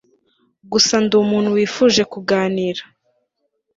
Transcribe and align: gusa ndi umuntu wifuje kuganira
gusa 0.71 0.95
ndi 1.03 1.13
umuntu 1.23 1.49
wifuje 1.57 2.01
kuganira 2.11 2.83